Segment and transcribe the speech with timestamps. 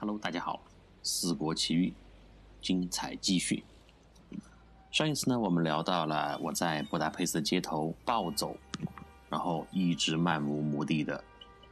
[0.00, 0.54] Hello，大家好，
[1.02, 1.88] 《四国奇遇》
[2.60, 3.64] 精彩继续。
[4.90, 8.56] 上一次呢，我们聊到了我在布达佩斯街头暴走，
[9.28, 11.22] 然后一直漫无目的的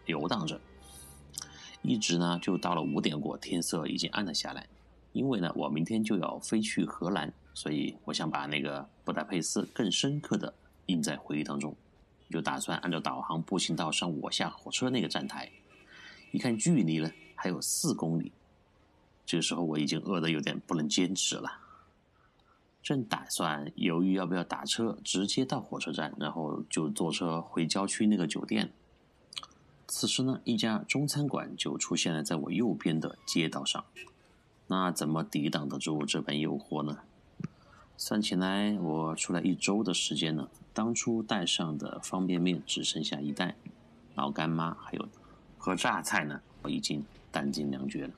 [0.04, 0.60] 游荡着，
[1.80, 4.66] 一直呢就到了五点过，天色已经暗了下来。
[5.12, 10.52] 因为呢，我明天就要飞去荷兰，所以我想把那个布达佩斯更深刻的
[10.86, 11.74] 印在回忆当中，
[12.30, 15.50] 就打算按照导航步行到上我下火车那个站台。
[16.32, 18.30] 一看距离呢，还有四公里，
[19.24, 21.50] 这个时候我已经饿得有点不能坚持了，
[22.86, 28.70] 正打算犹豫要不要打车直接到火车站，然后就坐车回郊区那个酒店。
[29.88, 33.84] 此时呢，一家中餐馆就出现了在我右边的街道上，
[34.68, 36.98] 那怎么抵挡得住这般诱惑呢？
[37.96, 43.56] 算起来，我出来一周的时间呢，当初带上的方便面只剩下一袋，
[44.14, 45.08] 老干妈还有
[45.58, 48.14] 和榨菜呢，我已经弹尽粮绝了。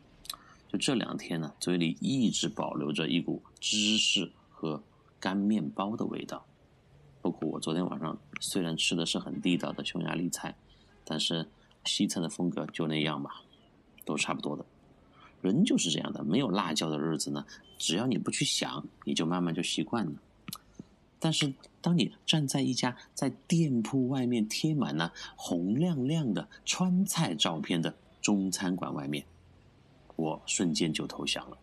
[0.71, 4.83] 就这两天呢，嘴里一直保留着一股芝士和
[5.21, 6.45] 干面包的味道。
[7.23, 10.57] 包括我昨天晚上虽然吃的是很地道的匈牙利菜，
[11.05, 11.49] 但是
[11.85, 13.43] 西餐的风格就那样吧，
[14.05, 14.67] 都差不多的。
[15.41, 17.47] 人就是这样的，没有辣椒的日子呢，
[17.79, 20.13] 只要你不去想，你就慢慢就习惯了。
[21.21, 29.25] 但是，当你站在一家在店铺外面贴满了红亮亮的川菜照片的中餐馆外面，
[30.17, 31.57] 我瞬间就投降了。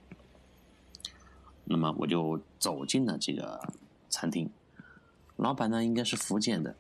[1.66, 3.60] 那么，我就走进了这个
[4.10, 4.50] 餐厅。
[5.36, 6.76] 老板呢，应该是福建的，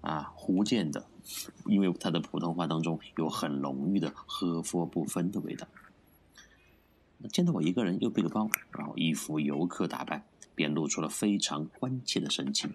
[0.00, 1.06] 啊，福建的，
[1.66, 5.68] 因为他的普通话当中有很浓郁的喝佛不分的味道。
[7.32, 12.72] 见到我一个人又背个包，然后一副游客打扮，便露出了非常关切的神情。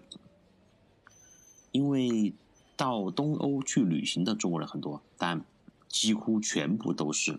[1.72, 2.32] 因为
[2.76, 5.44] 到东欧去旅行的中国人很多，但
[5.88, 7.38] 几乎全部都是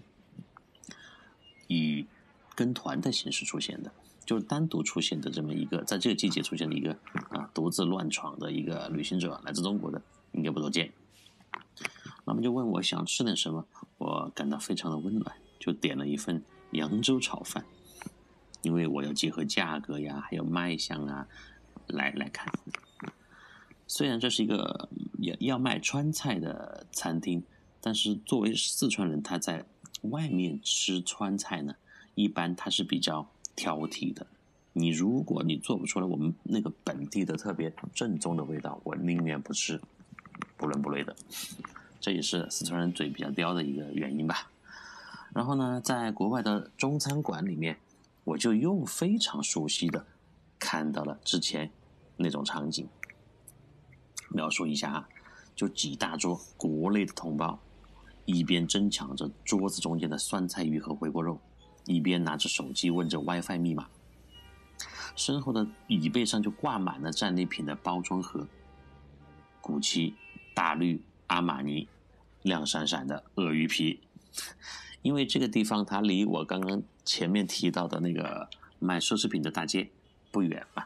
[2.55, 3.91] 跟团的形式出现的，
[4.25, 6.91] 就是单独出现的这么一个，在这个季节出现的一个
[7.29, 10.01] 啊独自乱闯的一个旅行者，来自中国的
[10.33, 10.91] 应该不多见。
[12.25, 13.65] 那么就问我想吃点什么，
[13.97, 17.65] 我感到非常的温暖，就点了一份扬州炒饭，
[18.61, 21.27] 因为我要结合价格呀，还有卖相啊，
[21.87, 22.53] 来来看。
[23.87, 24.87] 虽然这是一个
[25.17, 27.43] 要要卖川菜的餐厅，
[27.81, 29.65] 但是作为四川人，他在
[30.03, 31.75] 外面吃川菜呢，
[32.15, 34.27] 一般他是比较挑剔的。
[34.73, 39.81] 你如果你做不出来我们那个本地的特别正宗的味道，我宁愿不吃，
[40.55, 41.15] 不伦不类的。
[41.99, 44.49] 这也是四川人嘴比较刁的一个原因吧。
[45.33, 47.77] 然后呢，在国外的中餐馆里面，
[48.23, 50.05] 我就又非常熟悉的
[50.57, 51.71] 看到了之前
[52.17, 52.87] 那种场景。
[54.29, 55.09] 描述一下哈，
[55.55, 57.59] 就几大桌国内的同胞，
[58.25, 61.39] 一边争抢着桌子中间的酸菜鱼和回锅肉，
[61.85, 63.87] 一边拿着手机问着 WiFi 密码。
[65.15, 68.47] 身后的椅背上就挂满了战利品的包装盒，
[69.59, 70.15] 古奇、
[70.53, 71.87] 大绿、阿玛尼，
[72.43, 73.99] 亮闪闪的鳄鱼皮。
[75.01, 78.49] 因为这个地方它离我刚刚前面提到的那个
[78.79, 79.89] 卖奢侈品的大街
[80.31, 80.85] 不远嘛。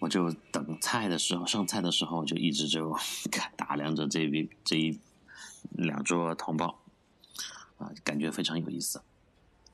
[0.00, 2.96] 我就等菜的时候，上菜的时候就一直就
[3.56, 4.98] 打量着这边这一
[5.72, 6.80] 两桌同胞，
[7.78, 9.00] 啊，感觉非常有意思，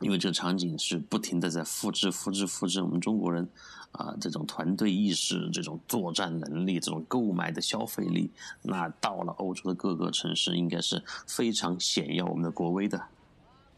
[0.01, 3.49] 因为这个场景是不停的在复制、复制、复制我们中国人
[3.93, 8.31] 啊这种团队意识、这种作战能力、这种购买的消费力，
[8.63, 13.07] 那到了欧洲的各个城市，应该是非常显耀我们的国威的。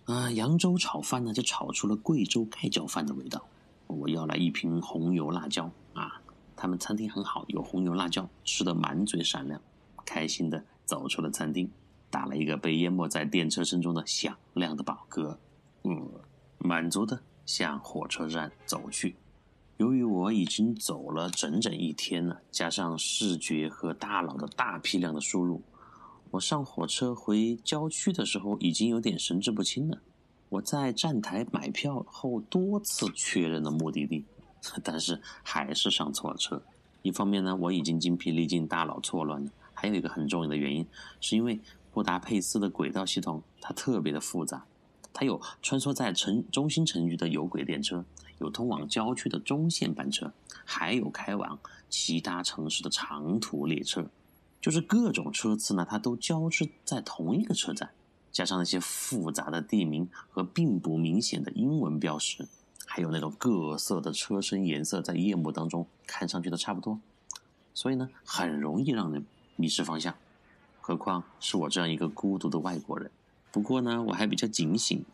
[0.05, 3.45] 啊，扬州炒饭呢，就炒出了贵州盖浇饭的味道。
[3.89, 6.21] 我要来一瓶红油辣椒啊！
[6.57, 9.61] 他们餐厅很好，有红油辣椒，吃的满嘴闪亮，
[10.05, 11.71] 开心的走出了餐厅，
[12.17, 15.37] 打了一个被淹没在电车声中的响亮的饱嗝，
[15.85, 16.11] 嗯，
[16.57, 19.15] 满足的向火车站走去。
[19.77, 25.61] 由于我已经走了整整一天了，加上视觉和大脑的大批量的输入，
[26.31, 30.01] 我上火车回郊区的时候已经有点神志不清了。
[30.49, 34.25] 我在站台买票后多次确认了目的地。
[34.83, 36.63] 但是还是上错了车。
[37.03, 40.87] 一方面呢，我已经精疲力尽，大脑错乱了；还有一个很重要的原因，
[41.21, 41.61] 是因为
[41.97, 44.67] 布达佩斯的轨道系统它特别的复杂，
[45.15, 48.05] 它有穿梭在城中心城区的有轨电车，
[48.37, 50.31] 有通往郊区的中线班车，
[50.67, 51.59] 还有开往
[51.89, 54.11] 其他城市的长途列车。
[54.61, 57.89] 就是各种车次呢，它都交织在同一个车站，
[58.31, 62.47] 加上那些复杂的地名和并不明显的英文标识，
[62.85, 67.01] 还有那种各色的车身颜色，在夜幕当中看上去都差不多，
[67.73, 69.25] 所以呢，很容易让人
[69.57, 70.15] 迷失方向。
[70.87, 73.11] 何况是我这样一个孤独的外国人。
[73.51, 75.05] 不过呢，我还比较警醒。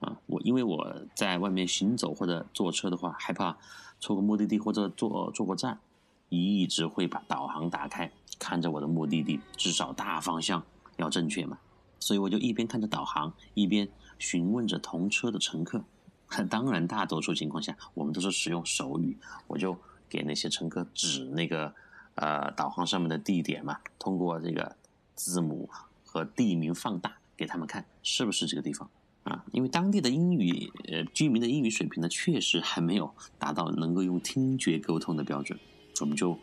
[0.00, 3.56] 啊，我因为我在外面行走或者坐车的话，害怕
[3.98, 5.80] 错过目的地或者坐坐过站，
[6.28, 10.62] 一直会把导航打开，看着我的目的地，至少大方向
[10.98, 11.58] 要正确嘛。
[11.98, 13.88] 所以我就一边看着导航，一边
[14.18, 15.82] 询问着同车的乘客。
[16.50, 19.16] 当然，大多数情况下我们都是使用手语，
[19.46, 19.74] 我就
[20.06, 21.74] 给那些乘客指那个
[22.14, 24.76] 呃导航上面的地点嘛，通过这个
[25.18, 25.68] 字母
[26.04, 28.88] 和地名放大给他们看，是不是这个地方。
[29.24, 35.58] 啊，因为当地的英语，呃，居民的英语水平呢，确实还没有达到能够用听觉沟通的标准，
[36.00, 36.38] 我们就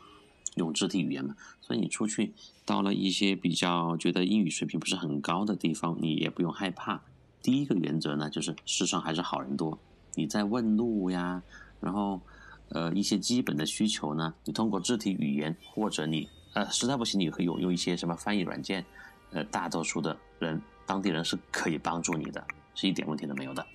[0.55, 1.35] 用肢体语言嘛。
[1.61, 2.33] 所以你出去
[2.63, 7.01] 到了一些比较觉得英语水平不是很高的地方，你也不用害怕。
[7.41, 9.79] 第一个原则呢，就是世上还是好人多。
[10.13, 11.41] 你在问路呀，
[11.79, 12.21] 然后
[12.69, 18.83] 呃一些基本的需求呢，你通过肢体语言或者你呃实在不行，你可以用用一些什么翻译软件，
[19.31, 22.43] 呃，大多数的人当地人是可以帮助你的。
[22.73, 23.65] 是一点问题都没有的。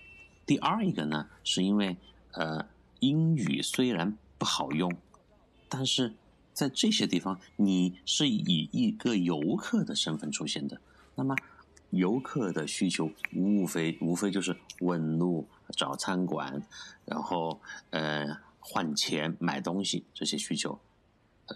[0.45, 1.97] 第二一个呢，是因为
[2.33, 2.67] 呃，
[2.99, 4.91] 英语虽然不好用，
[5.69, 6.15] 但是
[6.53, 10.81] 在这些地方你是以一个游客的身份出现的。
[11.15, 11.37] 那么
[11.91, 16.63] 游客的需求无非无非就是问路、找餐馆，
[17.05, 17.61] 然后
[17.91, 18.27] 呃
[18.59, 20.79] 换钱、买东西这些需求。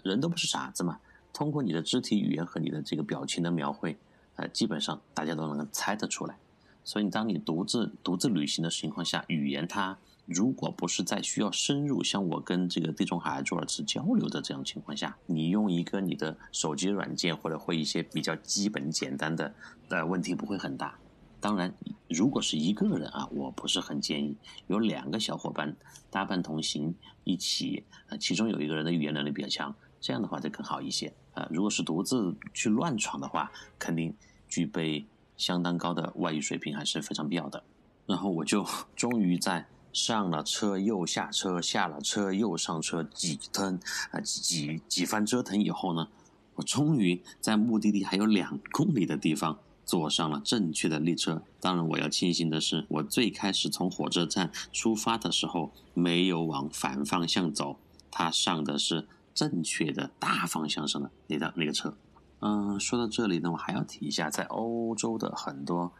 [0.03, 0.99] 人都不是傻子嘛，
[1.35, 3.97] 通过你的肢体语言和你的这个表情的描绘，
[4.37, 6.37] 呃，基本上大家都能够猜得出来。
[6.85, 19.53] 所以，当你独自独自旅行的情况下，语言它如果不是在需要深入，像我跟这个地中海朱尔兹交流的这样情况下，你用一个你的手机软件或者会一些比较基本简单的，
[19.89, 20.97] 呃，问题不会很大。
[21.41, 21.73] 当然，
[22.07, 24.37] 如果是一个人啊，我不是很建议
[24.67, 25.75] 有两个小伙伴
[26.09, 26.95] 搭伴同行
[27.25, 29.75] 一起，呃，其中有一个人的语言能力比较强，
[30.05, 31.11] 这样的话就更好一些。
[31.33, 34.15] 啊，如果是独自去乱闯的话，肯定
[34.47, 35.07] 具备。
[35.37, 37.61] 相当高的外语水平还是非常必要的。
[38.05, 38.65] 然后我就
[38.95, 43.77] 终于在上了车又下车，下了车又上车，几腾
[44.11, 46.07] 啊几几番折腾以后呢，
[46.55, 51.43] 我终于在目的地还有两公里的地方坐上了正确的列车。
[51.59, 57.77] 当然，我要庆幸的是，我最开始从火车站出发的时候没有往反方向走，
[58.09, 61.95] 它上的是正确的大方向上的那辆那个车。
[62.39, 65.91] 嗯，说到这里呢，我还要提一下，在欧洲的很多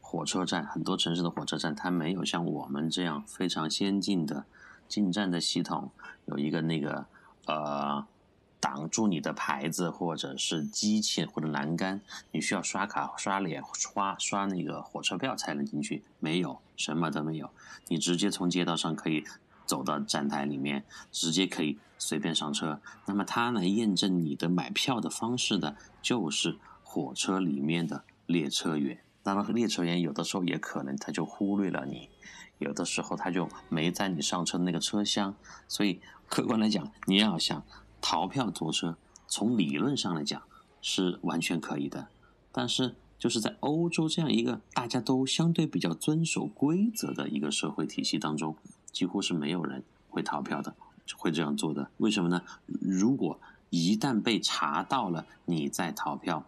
[0.00, 4.44] 火车站、很多城市的火车站，它没有像我们这样非常先进的
[4.86, 5.90] 进站的系统，
[6.26, 7.06] 有一个那个
[7.46, 8.06] 呃
[8.60, 12.00] 挡住你的牌子或者是机器或者栏杆，
[12.30, 17.50] 你需要刷卡、刷脸、刷刷那个火车票才能进去，没有，什么都没有，
[17.88, 19.24] 你直接从街道上可以。
[19.64, 22.80] 走到站台里面，直接可以随便上车。
[23.06, 28.98] 那么，它来验证你的买票的方式的，就是火车里面的列车员。
[29.22, 32.10] 那么，列车员有的时候也可能他就忽略了你，
[32.58, 35.36] 有的时候他就没在你上车那个车厢。
[35.68, 37.62] 所以，客观来讲，你要想
[38.00, 38.96] 逃票坐车，
[39.28, 40.42] 从理论上来讲
[40.80, 42.08] 是完全可以的。
[42.50, 48.56] 但是，就是在欧洲这样一个大家都相对比较遵守规则的一个社会体系当中。
[48.90, 50.74] 几乎是没有人会逃票的，
[51.16, 51.90] 会这样做的。
[51.98, 52.42] 为什么呢？
[52.80, 53.40] 如果
[53.70, 56.44] 一旦被查到了你在逃票，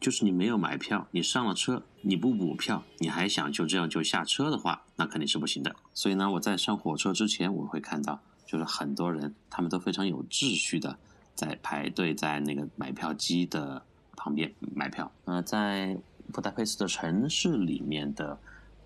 [0.00, 5.74] 就是你没有买票，你上了车，你不补票，你还想就这样就下车的话，那肯定是不行的。
[5.94, 10.98] 所以呢，我在上火车之前，我会看到，就是很多人他们都非常有秩序的
[11.34, 13.82] 在排队在那个买票机的
[14.16, 15.10] 旁边买票。
[15.24, 15.96] 呃，在
[16.32, 18.38] 布达佩斯的城市里面的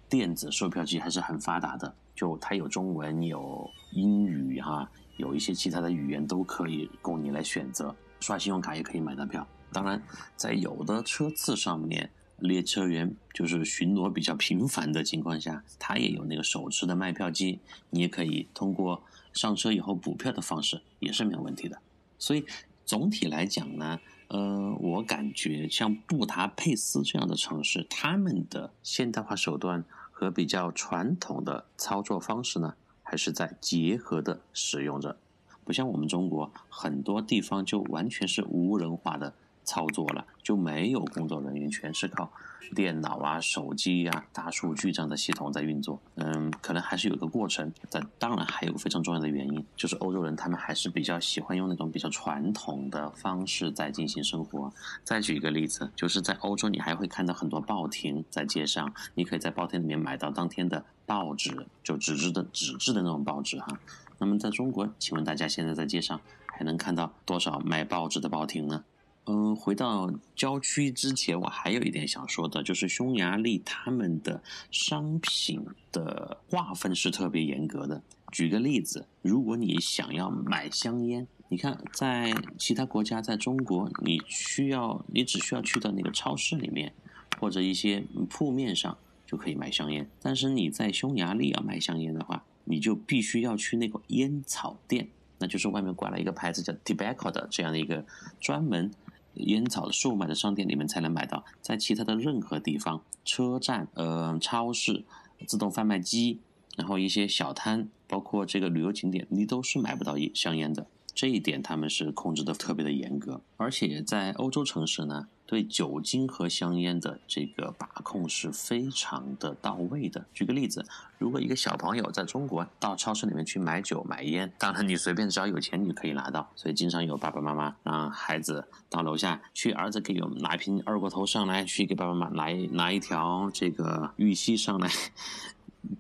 [0.09, 1.95] 电子售票机还是很发达的。
[2.15, 7.95] 就它有中文，有英语哈，有一些其他的语言都可以供你来选择。
[8.21, 9.47] 刷信用卡也可以买到票。
[9.71, 10.03] 当然，
[10.35, 17.61] 在有的车次上面，列车员就是巡逻比较频繁的情况下，他也有那个手持的卖票机，
[17.91, 21.79] 你也可以通过上车以后补票的方式，也是没有问题的。
[22.19, 22.45] 所以
[22.87, 29.85] 总体来讲呢，呃，我感觉像布达佩斯这样的城市，他们的现代化手段。
[30.11, 32.75] 和比较传统的操作方式呢，
[33.11, 35.17] 还是在结合的使用着，
[35.65, 39.33] 不像我们中国很多地方就完全是无人化的
[39.69, 42.33] 操作了，就没有工作人员，全是靠
[42.75, 46.01] 电脑啊、手机呀、大数据这样的系统在运作。
[46.15, 54.73] 嗯，可能还是有一个过程，但当然还有非常重要的原因，就是欧洲人他们还是比较喜欢用那种比较传统的方式在进行生活。
[55.05, 63.79] 再举一个例子，就是在欧洲，你还会看到很多报亭在街上，你可以在报亭里面买到当天的报纸，就纸质的纸质的那种报纸哈。
[64.19, 68.85] 那么在中国，请问大家现在在街上还能看到多少卖报纸的报亭呢？
[69.31, 78.03] 嗯，回到郊区之前，我还有一点想说的，就是匈牙利他们的商品的划分是特别严格的。
[78.33, 86.95] 举个例子，如果你想要买香烟，你看在其他国家，在中国，你需要你只需要去到那个超市里面
[87.39, 95.07] 或者一些铺面上就可以买香烟，但是你在匈牙利要买香烟的话，你就必须要去那个烟草店，
[95.39, 98.07] 那就是外面挂了一个牌子叫 Tobacco 的这样的一个
[98.41, 98.91] 专门
[99.39, 105.05] 烟草售卖的商店里面才能买到，在其他的任何地方，车站、呃超市、
[105.47, 106.41] 自动贩卖机，
[106.77, 110.87] 然后一些小摊，包括这个旅游景点，你都是买不到香烟的。
[111.15, 120.23] 这一点他们是控制的特别的严格，而且在欧洲城市呢，对酒精和香烟的这个把控是非常的到位的。
[120.35, 120.85] 举个例子，
[121.17, 134.91] 如果一个小朋友在中国到超市里面去买酒买烟，当然你随便只要有钱你可以拿到，所以经常有爸爸妈妈让孩子到楼下去，儿子给我们拿一瓶二锅头上来，去给爸爸妈妈拿拿一条这个玉溪上来，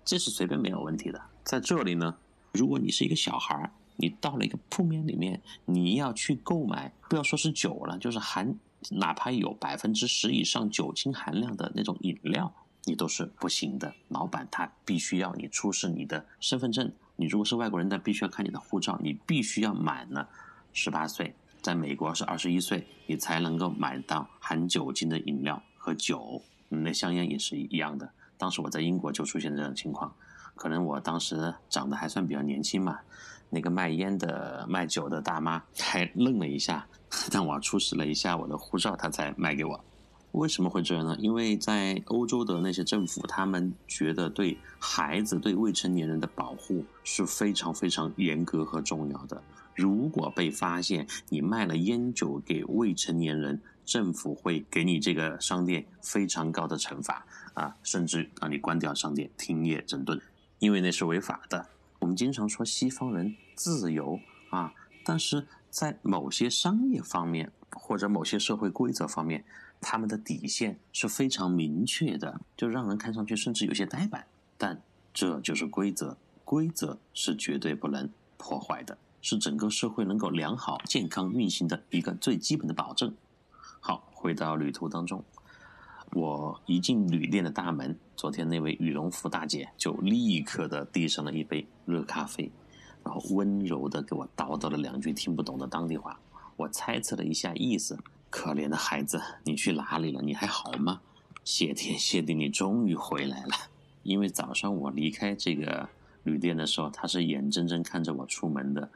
[0.05, 1.19] 这是随便没有问题的。
[1.43, 2.15] 在这里呢，
[2.53, 3.71] 如果你是一个小孩儿。
[4.01, 8.55] 你到了一个铺面里面，你要去购买，不要说是酒了，就是含
[8.91, 12.53] 哪怕有百分之十以上酒精含量的那种饮料，
[12.85, 13.93] 你都是不行的。
[14.09, 20.29] 老板他必须要你出示你的身份证，你如果是外国人，他必须要看你的护照，你必须要满了
[20.73, 26.41] 十八岁，在美国是二十一岁，你才能够买到含酒精的饮料和酒。
[26.69, 28.09] 那香烟也是一样的。
[28.37, 30.15] 当时我在英国就出现这种情况，
[30.55, 33.01] 可能我当时长得还算比较年轻嘛。
[33.51, 36.87] 那个卖烟的、卖酒的大妈还愣了一下，
[37.31, 39.85] 但我出示了一下我的护照，他才卖给我。
[40.33, 41.17] 为什么会这样呢？
[41.19, 49.43] 因为在欧洲的那些政府，他们觉得对孩子、对未成年人的保护是非常非常严格和重要的。
[49.75, 57.25] 如果被发现你卖了烟酒给未成年人，政府会给你这个商店非常高的惩罚
[57.55, 60.21] 啊，甚至让你关掉商店、停业整顿，
[60.59, 61.67] 因为那是违法的。
[62.01, 64.75] 我们经常说西方人自由啊，
[65.05, 69.45] 但是在某些商业方面或者某些社会规则方面，
[69.81, 74.27] 他们的底线是非常明确的，就让人看上去甚至有些呆板。
[74.57, 74.81] 但
[75.13, 83.15] 这就是规则，规则是绝对不能破坏的，是整个社会能够良好健康运行的一个最基本的保证。
[83.81, 85.25] 好，回到旅途当中。
[86.13, 92.51] 我一进旅店的大门，昨天那位羽绒服大姐就立刻的递上了一杯热咖啡，
[93.09, 96.21] 然后温柔的给我叨叨了两句听不懂的当地话。
[96.57, 97.99] 我猜测了一下意思：
[98.29, 100.21] 可怜的孩子，你去哪里了？
[100.21, 101.01] 你还好吗？
[101.43, 103.55] 谢天谢地，你终于回来了。
[104.03, 105.89] 因为早上我离开这个
[106.25, 108.91] 旅店的时候，他是眼睁睁看着我出门的。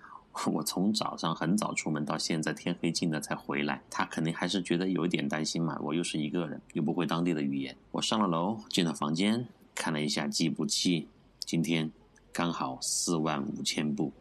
[0.52, 5.78] 我从早上很早出门到现在天黑尽了才回来，他肯定还是觉得有一点担心嘛。
[5.80, 7.74] 我又是一个人，又不会当地的语言。
[7.92, 11.08] 我上了楼，进了房间，看了一下计步器，
[11.40, 11.90] 今天
[12.32, 14.12] 刚好四万五千步。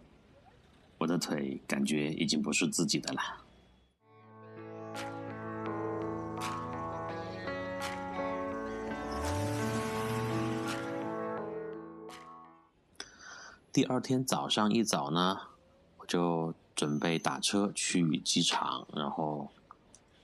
[0.97, 3.21] 我的腿感觉已经不是自己的了。
[13.71, 15.39] 第二天早上一早呢。
[15.97, 19.49] 我就准备打车去机场，然后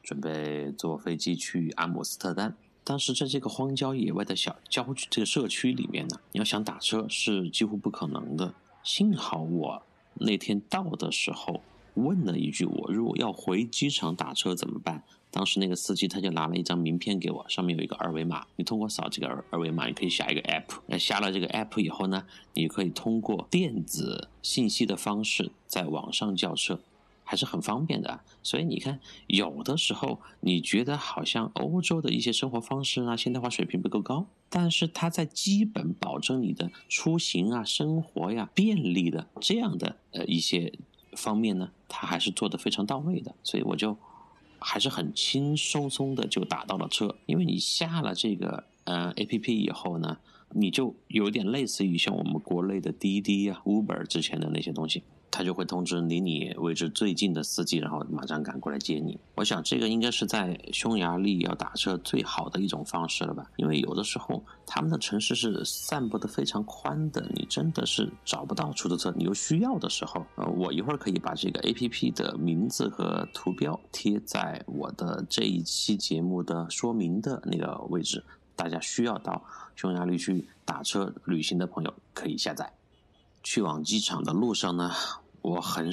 [0.03, 2.57] 准备坐飞机去阿姆斯特丹。
[2.89, 8.53] 但是在这个荒郊野外的小郊区这个社区里面呢，你要想打车是几乎不可能的。
[8.81, 11.61] 幸好我那天到的时候
[11.95, 20.79] 问了一句：“我如果要回机场打车怎么办？”当时那个司机他就拿了一张名片给我，上面有一个二维码，你通过扫这个二二维码，你可以下一个 app。
[20.85, 26.79] 那下了这个 app 以后呢，你可以通过电子信息的方式在网上叫车，
[27.27, 28.21] 还是很方便的。
[28.41, 40.73] 所以你看，有的时候你觉得好像欧洲的一些生活方式啊、现代化水平不够高，但是它在基本保证你的出行啊、生活呀便利的这样的呃一些
[41.11, 43.35] 方面呢，它还是做的非常到位的。
[43.43, 43.97] 所以我就。
[44.59, 50.17] 还是很轻松松的就打到了车，因为你下了这个呃 A P P 以后呢，
[50.49, 59.19] 你就有点类似于像我们国内的滴滴啊、Uber 之前的那些东西，他就会通知离你位置最近的司机，然后马上赶过来接你。
[59.35, 63.45] 我想这个应该是在匈牙利要打车最好的一种方式了吧？
[63.57, 78.23] 因为有的时候他们的城市是散布的非常宽的，你真的是找不到出租车，你又需要的时候，呃，我一会儿可以把这个 A P P 的名字和图标贴在我的这一期节目的说明的那个位置，
[78.55, 79.43] 大家需要到
[79.75, 82.76] 匈牙利去打车旅行的朋友可以下载。
[83.49, 84.91] 去往机场的路上呢，
[85.41, 85.89] 我很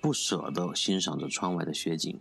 [0.00, 2.18] 不舍得欣赏着窗外的雪景，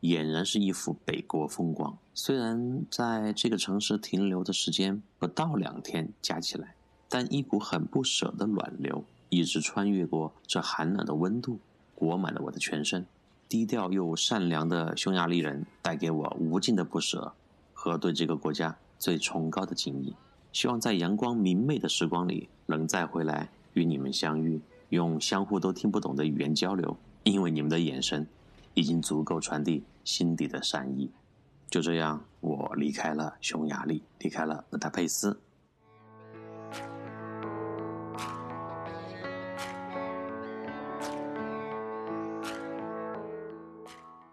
[0.00, 1.96] 俨然是一幅北国风光。
[2.14, 6.74] 虽然在这个城市停留的时间不到两天，加起来，
[7.08, 11.60] 但一股很不舍的暖流一直穿越过这寒冷的温度，
[11.94, 13.06] 裹满了我的全身。
[13.48, 17.32] 低调又善良的匈牙利人带给我无尽的不舍
[17.72, 20.12] 和对这个国家最崇高的敬意。
[20.52, 23.48] 希望在阳光明媚的时光里，能再回来。
[23.78, 28.26] 与你们相遇，用相互都听不懂的语言交流，因为你们的眼神
[28.74, 31.08] 已经足够传递心底的善意。
[31.70, 35.38] 就这样，我离开了匈牙利，离开了布达佩斯。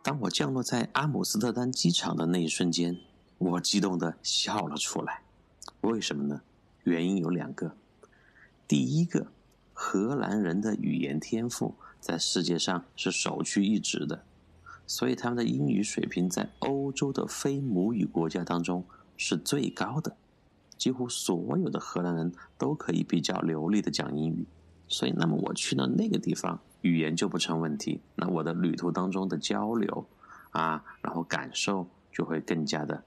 [0.02, 2.98] 当我降落在阿姆斯特丹机场的那一瞬间，
[3.38, 5.22] 我激动的笑了出来。
[5.82, 6.42] 为什么呢？
[6.84, 7.76] 原因有两个。
[8.68, 9.35] 第一个。
[9.78, 14.24] 荷兰人的语言天赋在世界上是首屈一指的，
[14.88, 18.86] 所以他们的英语水平在欧洲的非母语国家当中
[19.18, 20.16] 是最高的。
[20.78, 24.48] 几乎所有的荷兰人都可以比较流利的讲英语，
[24.88, 28.00] 所以那么我去了那个地方，语言就不成问题。
[28.16, 30.08] 那我的旅途当中的交流
[30.52, 33.04] 啊，然后感受就会更加的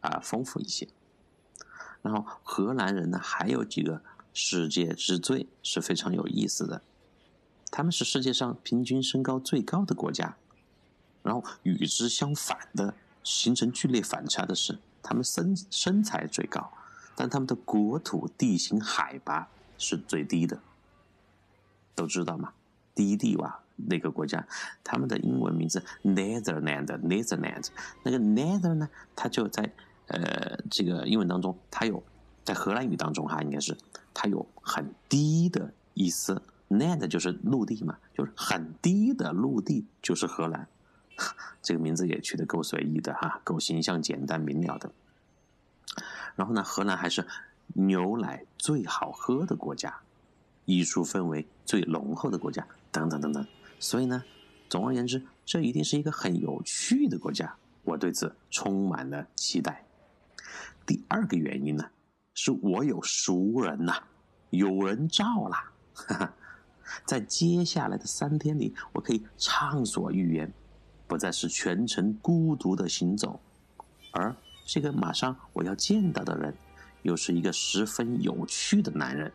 [0.00, 0.86] 啊丰富一些。
[2.02, 4.02] 然后荷兰人呢，还有几个。
[4.32, 6.82] 世界之最是非常有意思的，
[7.70, 10.36] 他们是世界上平均身高最高的国家，
[11.22, 16.72] 然后与之相反的，形成剧烈反差的是，他们身身材最高，
[17.14, 20.58] 但他们的国土地形海拔是最低的。
[21.94, 22.54] 都知道吗？
[22.94, 24.46] 低地哇，那个国家，
[24.82, 27.68] 他们的英文名字 Netherland，Netherland，
[28.02, 29.70] 那个 Nether 呢，它就在
[30.06, 32.02] 呃这个英文当中，它有
[32.44, 33.76] 在荷兰语当中哈，应该是。
[34.14, 40.66] 它有很低的意思，land 就是陆地嘛，就是很低的陆地，就是荷兰。
[41.62, 44.90] 这个名字也取得够随意的哈，够形象、简单明了的。
[46.34, 47.26] 然后呢，荷兰还是
[47.74, 50.00] 牛奶最好喝的国家，
[50.64, 53.46] 艺术氛围最浓厚的国家，等等等等。
[53.78, 54.24] 所以呢，
[54.68, 59.84] 总而言之，这一定是一个很有趣的国家，我对此充满了期待。
[60.86, 61.84] 第二个原因呢？
[62.44, 64.02] 是我有熟人呐，
[64.50, 65.72] 有人罩啦。
[67.06, 70.52] 在接下来的三天里，我可以畅所欲言，
[71.06, 73.40] 不再是全程孤独的行走。
[74.10, 74.34] 而
[74.66, 76.52] 这个马上我要见到的人，
[77.02, 79.32] 又是一个十分有趣的男人。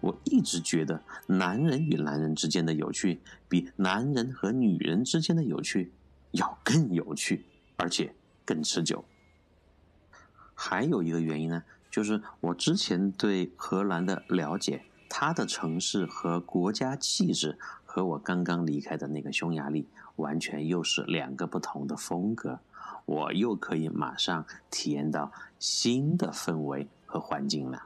[0.00, 5.92] 我一直觉得，男人与男人之间的有趣，比男人和女人之间的有趣
[6.32, 7.44] 要更有趣，
[7.76, 8.12] 而且
[8.44, 9.04] 更持久。
[10.52, 11.62] 还有一个原因呢？
[11.92, 22.60] 就是我之前对荷兰的了解，它的城市和国家气质和我刚刚离开的那个匈牙利完全又是两个不同的风格，
[23.04, 27.82] 我又可以马上体验到新的氛围和环境了，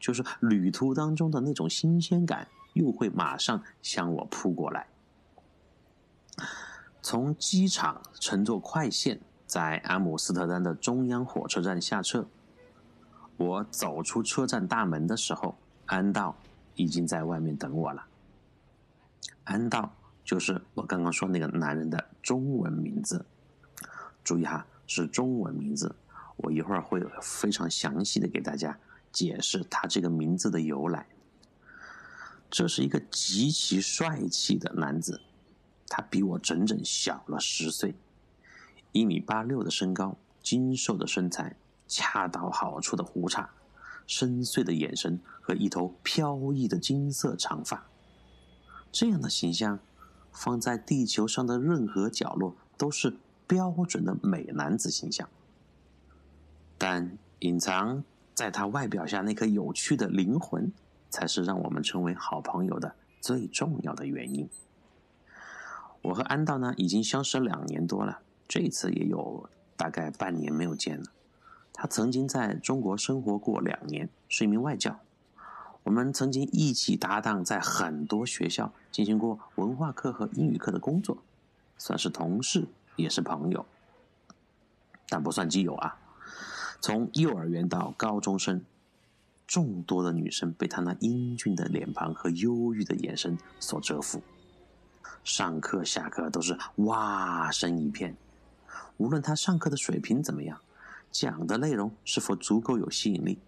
[0.00, 4.88] 就是旅途当中的那种新鲜感又会马上向我扑过来。
[7.00, 9.20] 从机场乘坐快线。
[9.48, 12.28] 在阿姆斯特丹的中央火车站下车，
[13.38, 15.56] 我走出车站大门的时候，
[15.86, 16.36] 安道
[16.74, 18.04] 已经在外面等我了。
[19.44, 19.90] 安道
[20.22, 23.24] 就是我刚刚说那个男人的中文名字，
[24.22, 25.96] 注意哈，是中文名字。
[26.36, 28.78] 我一会儿会非常详细的给大家
[29.10, 31.06] 解释他这个名字的由来。
[32.50, 35.22] 这是一个极其帅气的男子，
[35.88, 37.94] 他比我整整小了十岁。
[38.92, 43.50] 一米八六的身高，精瘦的身材，恰到好处的胡茬，
[44.06, 47.86] 深邃的眼神和一头飘逸的金色长发，
[48.90, 49.78] 这样的形象，
[50.32, 55.28] 放在地球上的任何角落都是标准的美男子形象。
[56.78, 60.72] 但隐藏在他外表下那颗有趣的灵魂，
[61.10, 64.48] 才是让我们成为好朋友的最重要的原因。
[66.02, 68.20] 我和安道呢，已经相识两年多了。
[68.48, 71.04] 这次也有大概半年没有见了。
[71.72, 74.98] 他曾经在中国生活过两年，是一名外教。
[75.84, 81.18] 我们曾经一起搭档，在很多学校进行过文化课和英语课的工作，
[81.76, 83.64] 算是同事，也是朋友，
[85.08, 85.96] 但不算基友啊。
[86.80, 88.64] 从幼儿园到高中生，
[89.46, 94.20] 众多的女生被他那英俊的脸庞和忧郁的眼神所折服，
[95.22, 98.16] 上课下课都是哇声一片。
[98.98, 100.60] 无论他上课的水平怎么样，
[101.10, 103.38] 讲的内容是否足够有吸引力。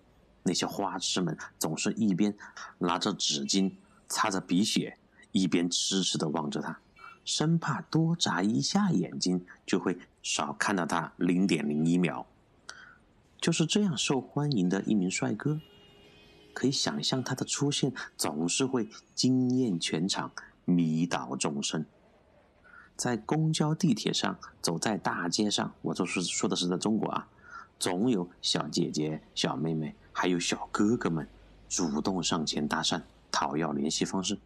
[0.43, 2.35] 那些花痴们总是一边
[2.79, 3.73] 拿着纸巾
[4.09, 4.97] 擦着鼻血，
[5.33, 6.81] 一边痴痴地望着他，
[7.25, 12.27] 生怕多眨一下眼睛就会少看到他零点零一秒。
[13.41, 15.61] 就是这样受欢迎的一名帅哥，
[16.55, 20.33] 可以想象他的出现总是会惊艳全场，
[20.65, 21.85] 迷倒众生。
[23.01, 27.27] 在公交、地铁上，走在大街上，我就是说的是在中国啊，
[27.79, 29.95] 总有小姐姐、小妹妹。
[30.13, 31.27] 还有小哥哥们
[31.67, 34.39] 主动上前搭讪，讨要联系方式，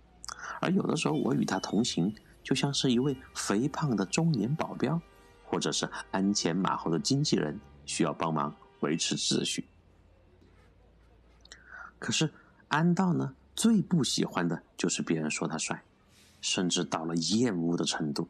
[0.60, 2.14] 而有的时候我与他同行，
[2.44, 5.00] 就像是一位肥胖的中年保镖，
[5.44, 9.66] 或者是鞍前马后的经纪人，需要帮忙维持秩序。
[11.98, 12.32] 可是
[12.68, 15.82] 安道呢，最不喜欢的就是别人说他帅，
[16.40, 18.28] 甚至到了厌恶的程度。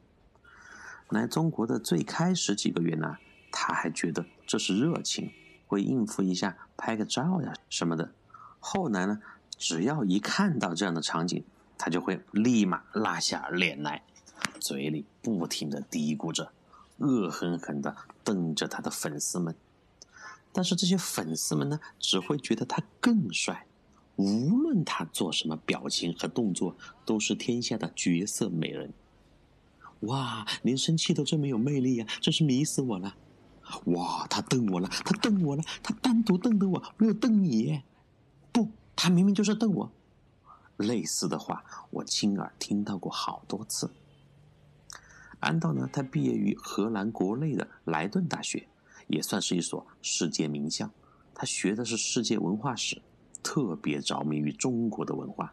[1.15, 3.17] 来中国的最开始几个月呢，
[3.51, 5.33] 他还觉得这是热情。
[5.67, 8.13] 会应付一下，拍个照呀什么的。
[8.61, 9.21] 后来呢，
[9.57, 11.43] 只要一看到这样的场景，
[11.79, 14.03] 他就会立马拉下脸来，
[14.61, 16.53] 嘴里不停的嘀咕着，
[16.99, 19.57] 恶狠狠的瞪着他的粉丝们。
[20.53, 23.67] 但是这些粉丝们呢，只会觉得他更帅，
[24.17, 28.93] 无论他做什么表情和动作，都是天下的绝色美人。
[30.01, 33.15] 哇，连生气都这么有魅力呀，真是迷死我了。
[33.87, 34.27] 哇！
[34.29, 37.83] 他瞪我了，他瞪我了，他单独瞪的我，没有瞪你。
[38.53, 39.91] 不，他明明就是瞪我。
[40.77, 43.91] 类似的话，我亲耳听到过好多次。
[45.41, 48.69] 安道呢，他毕业于荷兰国内的莱顿大学，
[49.09, 50.91] 也算是一所世界名校。
[51.35, 53.01] 他学的是世界文化史，
[53.43, 55.53] 特别着迷于中国的文化，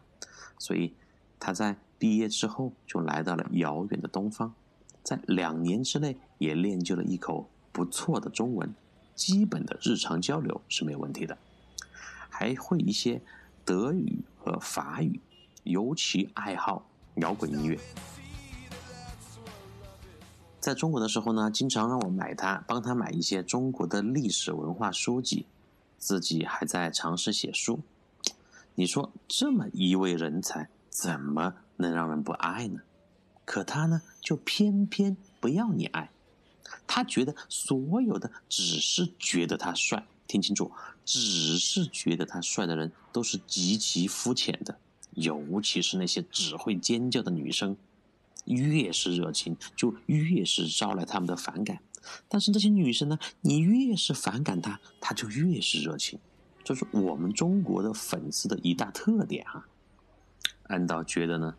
[0.58, 0.94] 所以
[1.38, 4.52] 他在毕业之后就来到了遥远的东方，
[5.04, 7.48] 在两年之内也练就了一口。
[7.70, 8.74] 不错的中文，
[9.14, 11.38] 基本的日常交流是没有问题的，
[12.28, 13.22] 还会一些
[13.64, 15.20] 德语和法语，
[15.62, 16.84] 尤其爱好
[17.14, 17.78] 摇滚音乐。
[20.58, 25.46] 在中国的时候呢，经常让我买他，帮他买一些中国的历史文化书籍，
[25.98, 27.78] 自己还在尝试写书。
[28.74, 32.80] 你说这么一位人才，怎么能让人不爱呢？
[33.44, 36.10] 可他呢，就偏偏不要你爱。
[36.86, 40.70] 他觉得所有的只是觉得他帅，听清楚，
[41.04, 44.78] 只是觉得他帅的人都是极其肤浅的，
[45.10, 47.76] 尤其是那些只会尖叫的女生，
[48.46, 51.80] 越是热情就越是招来他们的反感。
[52.28, 56.18] 但是这些女生呢，你越是反感她，她就越是热情，
[56.64, 59.66] 这是我们中国的粉丝的一大特点啊。
[60.64, 61.54] 安道觉得呢，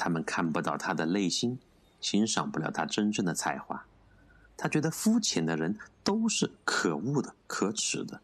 [0.00, 1.58] 他们看不到他的内心，
[2.00, 3.84] 欣赏不了他真正的才华。
[4.56, 8.18] 他觉得肤浅的人都是可恶的、可耻的，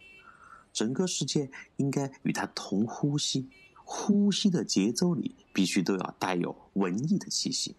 [0.73, 3.51] 整个世界应该与他同呼吸，
[3.85, 7.77] 呼吸的节奏里必须都要带有文艺的气息。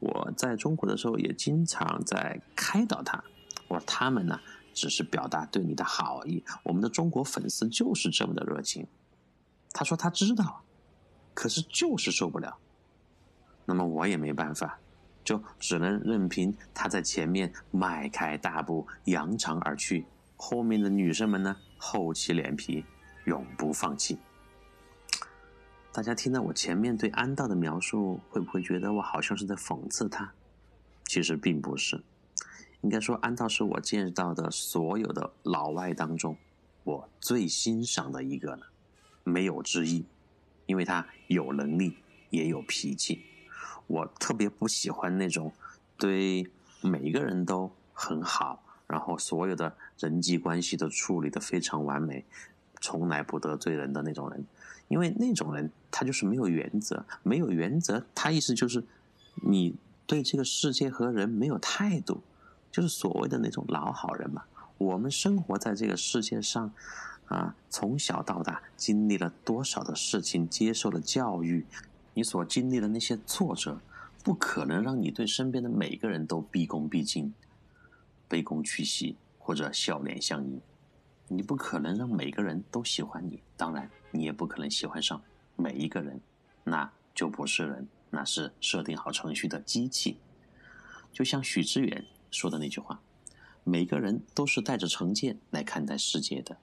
[0.00, 3.22] 我在中国的时候也经常在开导他，
[3.68, 4.40] 我说他们呢
[4.74, 8.84] 只是表达对你的好意，我们的中国粉丝就是这么的热情。
[9.72, 10.64] 他说他知道，
[11.32, 12.58] 可是就是受不了。
[13.68, 14.80] 那么我也没办法。
[15.24, 20.06] 就只能任凭他在前面迈开大步扬长而去，
[20.38, 22.82] 后面的女生们呢厚起脸皮，
[23.26, 24.18] 永不放弃。
[25.92, 30.32] 大家听到我前面对安道的描述，会不会觉得我好像是在讽刺他？
[31.04, 32.02] 其实并不是，
[32.80, 36.34] 应该说安道是我见到的所有的老外当中，
[36.84, 38.70] 我最欣赏的一个了，
[39.24, 40.06] 没有之一，
[40.64, 41.98] 因为他有能力，
[42.30, 43.26] 也有脾气。
[43.88, 45.52] 我特别不喜欢那种
[45.96, 46.48] 对
[46.80, 52.24] 每一个人都很好，然后所有的人际关系都处理的非常完美，
[52.80, 54.44] 从来不得罪人的那种人，
[54.86, 58.84] 因为那种人他就是没有原则，没有原则，他意思就是
[59.42, 59.74] 你
[60.06, 62.22] 对这个世界和人没有态度，
[62.70, 64.44] 就是所谓的那种老好人嘛。
[64.76, 66.70] 我们生活在这个世界上，
[67.26, 71.66] 啊，从小到大经历了多少的事情，接受了教育。
[72.18, 73.80] 你所经历的那些挫折，
[74.24, 77.32] 不可能让你对身边的每个人都毕恭毕敬、
[78.28, 80.60] 卑躬屈膝或者笑脸相迎。
[81.28, 85.22] 你不可能让每个人都喜欢你，当然你也不可能喜欢上
[85.54, 86.20] 每一个人，
[86.64, 90.18] 那就不是人，那是设定好程序的机器。
[91.12, 93.00] 就像许知远说的那句话
[93.62, 96.56] ：“每个人都是带着成见来看待世界的。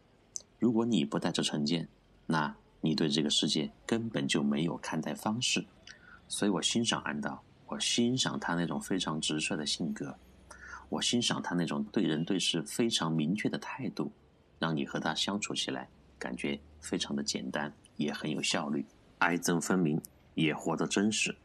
[0.60, 1.88] 如果你不带着成见，
[2.26, 5.66] 那你对这个世界根本就没有看待方式。”
[6.30, 10.16] 所以我欣赏安道，我欣赏他那种非常直率的性格，
[10.90, 14.12] 我欣赏他那种对人对事非常明确的态度。
[14.58, 18.86] 让你和他相处起来，感觉非常的简单，也很有效率，
[19.18, 20.02] 爱憎分明，
[20.34, 21.36] 也活得真实。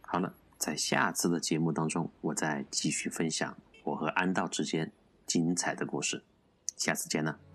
[0.00, 4.90] 好了，在下次的节目当中，我再继续分享我和安道之间
[5.26, 6.24] 精彩的故事。
[6.76, 7.51] 下次见了。